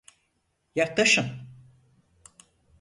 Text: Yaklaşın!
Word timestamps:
Yaklaşın! 0.75 1.47